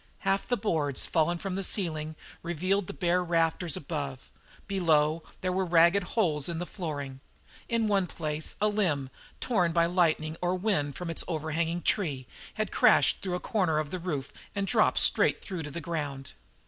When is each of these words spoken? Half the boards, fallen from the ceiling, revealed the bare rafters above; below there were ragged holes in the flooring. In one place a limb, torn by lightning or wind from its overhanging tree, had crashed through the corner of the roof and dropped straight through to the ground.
Half 0.21 0.47
the 0.47 0.57
boards, 0.57 1.05
fallen 1.05 1.37
from 1.37 1.53
the 1.53 1.63
ceiling, 1.63 2.15
revealed 2.41 2.87
the 2.87 2.91
bare 2.93 3.23
rafters 3.23 3.77
above; 3.77 4.31
below 4.67 5.21
there 5.41 5.51
were 5.51 5.63
ragged 5.63 6.01
holes 6.03 6.49
in 6.49 6.57
the 6.57 6.65
flooring. 6.65 7.19
In 7.69 7.87
one 7.87 8.07
place 8.07 8.55
a 8.59 8.67
limb, 8.67 9.11
torn 9.39 9.73
by 9.73 9.85
lightning 9.85 10.37
or 10.41 10.55
wind 10.55 10.95
from 10.95 11.11
its 11.11 11.23
overhanging 11.27 11.83
tree, 11.83 12.25
had 12.55 12.71
crashed 12.71 13.21
through 13.21 13.33
the 13.33 13.39
corner 13.41 13.77
of 13.77 13.91
the 13.91 13.99
roof 13.99 14.33
and 14.55 14.65
dropped 14.65 14.97
straight 14.97 15.37
through 15.37 15.61
to 15.61 15.69
the 15.69 15.79
ground. 15.81 16.31